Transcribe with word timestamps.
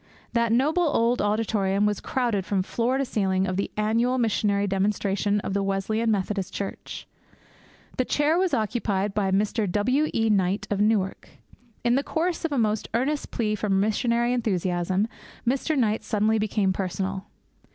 That 0.33 0.51
noble 0.51 0.81
old 0.87 1.21
auditorium 1.21 1.85
was 1.85 1.99
crowded 2.01 2.43
from 2.43 2.63
floor 2.63 2.97
to 2.97 3.05
ceiling 3.05 3.45
for 3.45 3.51
the 3.51 3.69
annual 3.77 4.17
missionary 4.17 4.65
demonstration 4.65 5.39
of 5.41 5.53
the 5.53 5.61
Wesleyan 5.61 6.09
Methodist 6.09 6.51
Church. 6.51 7.07
The 7.97 8.03
chair 8.05 8.35
was 8.39 8.51
occupied 8.51 9.13
by 9.13 9.29
Mr. 9.29 9.71
W. 9.71 10.09
E. 10.11 10.27
Knight, 10.31 10.65
of 10.71 10.81
Newark. 10.81 11.29
In 11.83 11.93
the 11.93 12.03
course 12.03 12.43
of 12.43 12.51
a 12.51 12.57
most 12.57 12.89
earnest 12.95 13.29
plea 13.29 13.53
for 13.53 13.69
missionary 13.69 14.33
enthusiasm, 14.33 15.07
Mr. 15.47 15.77
Knight 15.77 16.03
suddenly 16.03 16.39
became 16.39 16.73
personal. 16.73 17.27